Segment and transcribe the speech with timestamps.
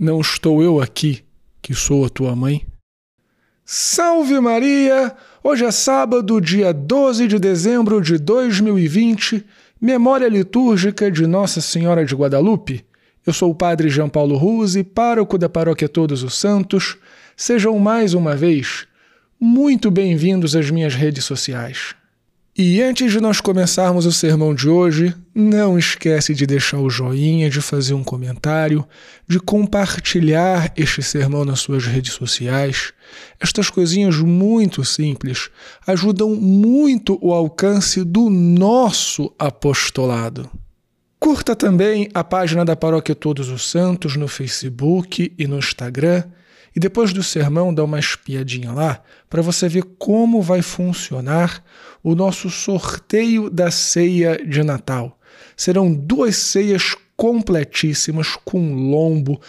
[0.00, 1.24] Não estou eu aqui,
[1.60, 2.64] que sou a tua mãe?
[3.64, 5.12] Salve Maria!
[5.42, 9.44] Hoje é sábado, dia 12 de dezembro de 2020,
[9.80, 12.86] memória litúrgica de Nossa Senhora de Guadalupe.
[13.26, 16.96] Eu sou o Padre João Paulo Ruse, pároco da Paróquia Todos os Santos.
[17.36, 18.86] Sejam mais uma vez
[19.40, 21.96] muito bem-vindos às minhas redes sociais.
[22.60, 27.48] E antes de nós começarmos o sermão de hoje, não esquece de deixar o joinha,
[27.48, 28.84] de fazer um comentário,
[29.28, 32.92] de compartilhar este sermão nas suas redes sociais.
[33.38, 35.50] Estas coisinhas muito simples
[35.86, 40.50] ajudam muito o alcance do nosso apostolado.
[41.20, 46.24] Curta também a página da Paróquia Todos os Santos no Facebook e no Instagram
[46.74, 51.62] e depois do sermão, dá uma espiadinha lá para você ver como vai funcionar
[52.02, 55.18] o nosso sorteio da ceia de Natal.
[55.56, 59.40] Serão duas ceias completíssimas com lombo,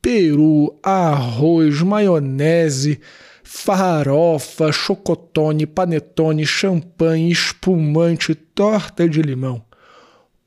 [0.00, 3.00] peru, arroz, maionese,
[3.42, 9.67] farofa, chocotone, panetone, champanhe, espumante, torta de limão.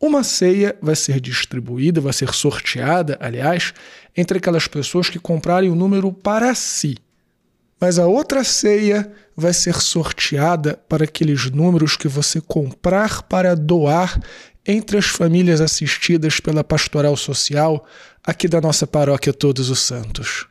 [0.02, 3.72] Uma ceia vai ser distribuída, vai ser sorteada, aliás,
[4.18, 6.98] entre aquelas pessoas que comprarem o número para si.
[7.80, 14.20] Mas a outra ceia vai ser sorteada para aqueles números que você comprar para doar
[14.66, 17.86] entre as famílias assistidas pela Pastoral Social
[18.24, 20.48] aqui da nossa paróquia Todos os Santos.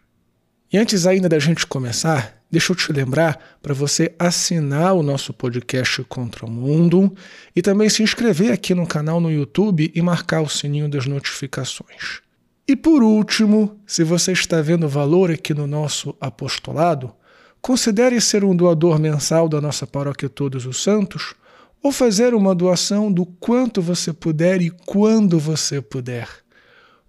[0.72, 5.32] E antes ainda da gente começar, deixa eu te lembrar para você assinar o nosso
[5.32, 7.14] podcast Contra o Mundo
[7.54, 12.20] e também se inscrever aqui no canal no YouTube e marcar o sininho das notificações.
[12.66, 17.12] E por último, se você está vendo valor aqui no nosso apostolado,
[17.60, 21.34] considere ser um doador mensal da nossa paróquia Todos os Santos
[21.82, 26.28] ou fazer uma doação do quanto você puder e quando você puder.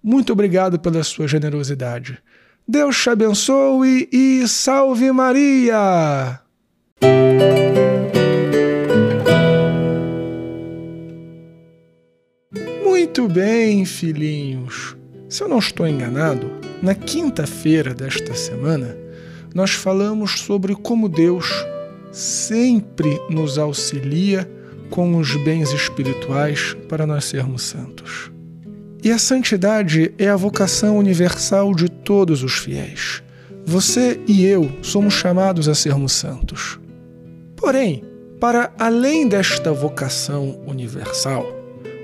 [0.01, 2.17] Muito obrigado pela sua generosidade.
[2.71, 6.39] Deus te abençoe e salve Maria!
[12.81, 14.95] Muito bem, filhinhos.
[15.27, 16.49] Se eu não estou enganado,
[16.81, 18.95] na quinta-feira desta semana,
[19.53, 21.49] nós falamos sobre como Deus
[22.09, 24.49] sempre nos auxilia
[24.89, 28.31] com os bens espirituais para nós sermos santos.
[29.03, 33.23] E a santidade é a vocação universal de todos os fiéis.
[33.65, 36.79] Você e eu somos chamados a sermos santos.
[37.55, 38.03] Porém,
[38.39, 41.45] para além desta vocação universal,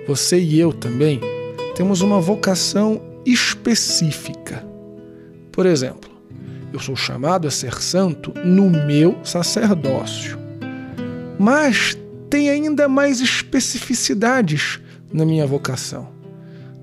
[0.07, 1.19] você e eu também
[1.75, 4.65] temos uma vocação específica.
[5.51, 6.09] Por exemplo,
[6.73, 10.37] eu sou chamado a ser santo no meu sacerdócio.
[11.37, 11.95] Mas
[12.29, 14.79] tem ainda mais especificidades
[15.13, 16.16] na minha vocação.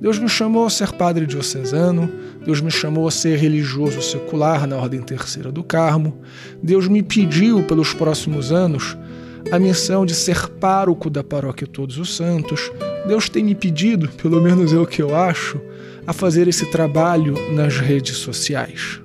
[0.05, 2.13] Deus me chamou a ser padre diocesano,
[2.45, 6.21] Deus me chamou a ser religioso secular na Ordem Terceira do Carmo,
[6.63, 8.99] Deus me pediu pelos próximos anos
[9.51, 12.71] a missão de ser pároco da Paróquia Todos os Santos.
[13.09, 15.59] Deus tem me pedido, pelo menos é o que eu acho,
[16.07, 19.01] a fazer esse trabalho nas redes sociais.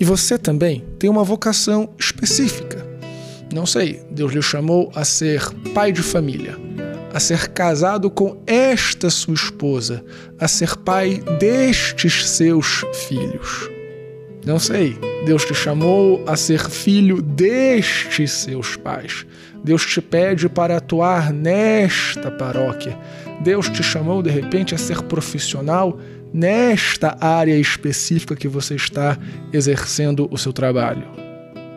[0.00, 2.84] E você também tem uma vocação específica.
[3.54, 6.58] Não sei, Deus lhe chamou a ser pai de família
[7.12, 10.04] a ser casado com esta sua esposa,
[10.38, 13.68] a ser pai destes seus filhos.
[14.46, 19.26] Não sei, Deus te chamou a ser filho destes seus pais.
[19.62, 22.98] Deus te pede para atuar nesta paróquia.
[23.42, 25.98] Deus te chamou de repente a ser profissional
[26.32, 29.18] nesta área específica que você está
[29.52, 31.04] exercendo o seu trabalho.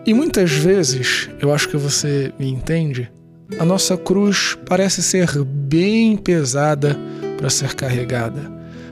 [0.06, 3.12] E muitas vezes, eu acho que você me entende,
[3.60, 6.98] a nossa cruz parece ser bem pesada
[7.38, 8.52] para ser carregada.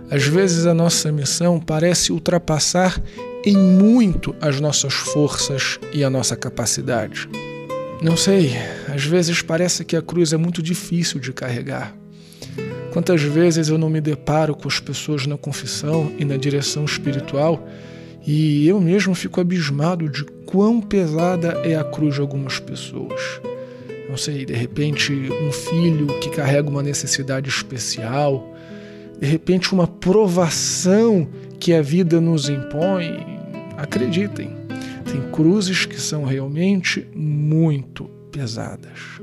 [0.09, 3.01] Às vezes a nossa missão parece ultrapassar
[3.45, 7.27] em muito as nossas forças e a nossa capacidade.
[8.01, 8.51] Não sei,
[8.93, 11.95] às vezes parece que a cruz é muito difícil de carregar.
[12.91, 17.65] Quantas vezes eu não me deparo com as pessoas na confissão e na direção espiritual
[18.25, 23.41] e eu mesmo fico abismado de quão pesada é a cruz de algumas pessoas
[24.11, 28.53] não sei, de repente um filho que carrega uma necessidade especial,
[29.17, 33.25] de repente uma provação que a vida nos impõe.
[33.77, 34.51] Acreditem,
[35.09, 38.03] tem cruzes que são realmente muito
[38.33, 39.21] pesadas.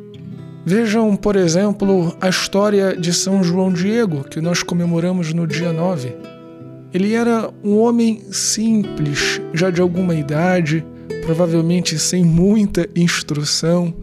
[0.65, 6.17] Vejam, por exemplo, a história de São João Diego, que nós comemoramos no dia 9.
[6.95, 10.83] Ele era um homem simples, já de alguma idade,
[11.27, 13.95] provavelmente sem muita instrução,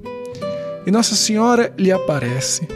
[0.86, 2.68] e Nossa Senhora lhe aparece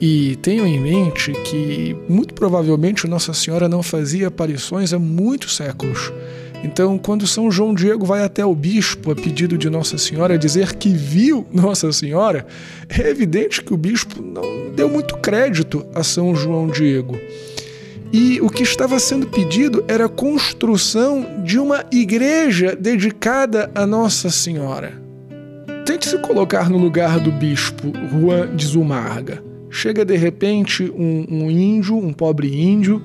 [0.00, 6.12] E tenham em mente que, muito provavelmente, Nossa Senhora não fazia aparições há muitos séculos.
[6.64, 10.74] Então, quando São João Diego vai até o bispo a pedido de Nossa Senhora dizer
[10.74, 12.46] que viu Nossa Senhora,
[12.88, 17.18] é evidente que o bispo não deu muito crédito a São João Diego.
[18.12, 24.30] E o que estava sendo pedido era a construção de uma igreja dedicada a Nossa
[24.30, 25.00] Senhora.
[25.84, 29.42] Tente se colocar no lugar do bispo Juan de Zumarga.
[29.68, 33.02] Chega de repente um, um índio, um pobre índio,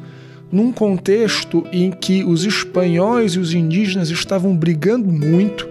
[0.52, 5.68] num contexto em que os espanhóis e os indígenas estavam brigando muito,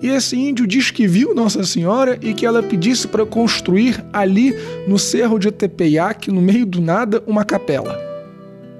[0.00, 4.54] e esse índio diz que viu Nossa Senhora e que ela pedisse para construir ali
[4.86, 8.05] no Cerro de Tepeyac, no meio do nada, uma capela.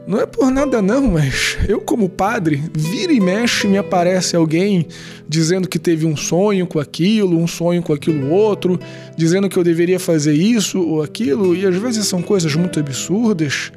[0.06, 4.86] Não é por nada não, mas eu como padre, vira e mexe me aparece alguém
[5.28, 8.78] dizendo que teve um sonho com aquilo, um sonho com aquilo outro,
[9.16, 13.72] dizendo que eu deveria fazer isso ou aquilo, e às vezes são coisas muito absurdas,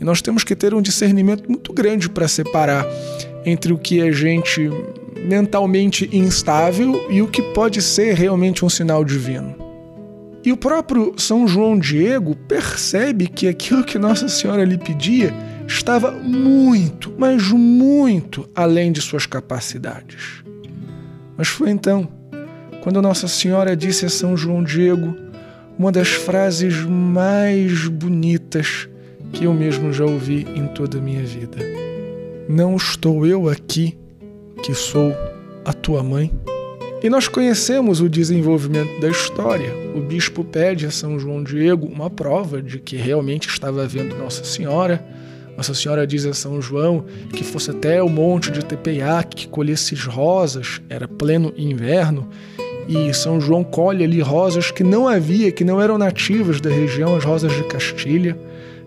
[0.00, 2.86] e nós temos que ter um discernimento muito grande para separar
[3.44, 4.70] entre o que é gente
[5.24, 9.56] mentalmente instável e o que pode ser realmente um sinal divino.
[10.44, 15.32] E o próprio São João Diego percebe que aquilo que Nossa Senhora lhe pedia
[15.66, 20.42] estava muito, mas muito além de suas capacidades.
[21.36, 22.08] Mas foi então,
[22.82, 25.16] quando Nossa Senhora disse a São João Diego
[25.78, 28.88] uma das frases mais bonitas
[29.32, 31.58] que eu mesmo já ouvi em toda a minha vida.
[32.48, 33.98] Não estou eu aqui,
[34.62, 35.14] que sou
[35.64, 36.30] a tua mãe?
[37.02, 39.72] E nós conhecemos o desenvolvimento da história.
[39.96, 44.44] O bispo pede a São João Diego uma prova de que realmente estava vendo Nossa
[44.44, 45.04] Senhora
[45.56, 49.94] nossa Senhora diz a São João que fosse até o monte de Tepeyac, que colhesse
[49.94, 52.28] rosas, era pleno inverno,
[52.88, 57.14] e São João colhe ali rosas que não havia, que não eram nativas da região,
[57.14, 58.36] as rosas de Castilha,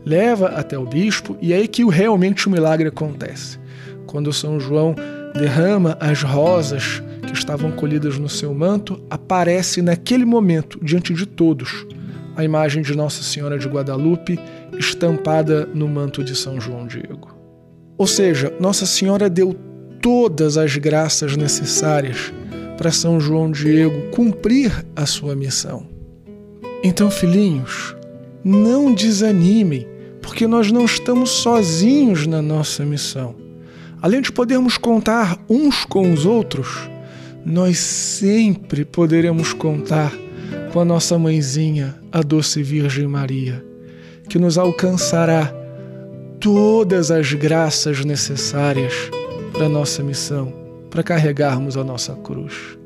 [0.06, 3.60] leva até o bispo, e é aí que realmente o milagre acontece.
[4.06, 4.96] Quando São João
[5.34, 11.86] derrama as rosas que estavam colhidas no seu manto, aparece naquele momento, diante de todos,
[12.36, 14.40] a imagem de Nossa Senhora de Guadalupe
[14.78, 17.36] estampada no manto de São João Diego.
[17.98, 19.56] Ou seja, Nossa Senhora deu
[20.02, 22.34] todas as graças necessárias
[22.78, 25.88] para São João Diego cumprir a sua missão.
[26.84, 27.96] Então, filhinhos,
[28.44, 29.88] não desanimem,
[30.22, 33.36] porque nós não estamos sozinhos na nossa missão.
[34.02, 36.90] Além de podermos contar uns com os outros,
[37.46, 40.14] nós sempre poderemos contar
[40.76, 43.64] com a nossa mãezinha, a doce Virgem Maria,
[44.28, 45.56] que nos alcançará
[46.38, 48.94] todas as graças necessárias
[49.54, 50.52] para nossa missão,
[50.90, 52.78] para carregarmos a nossa cruz.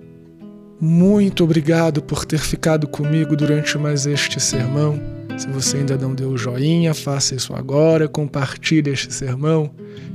[0.79, 5.01] Muito obrigado por ter ficado comigo durante mais este sermão.
[5.35, 9.71] Se você ainda não deu o joinha, faça isso agora, compartilhe este sermão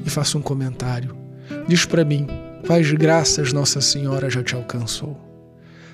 [0.06, 1.12] e faça um comentário.
[1.67, 2.29] Diz para mim,
[2.65, 5.24] quais graças Nossa Senhora já te alcançou.